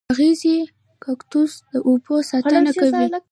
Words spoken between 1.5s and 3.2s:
د اوبو ساتنه کوي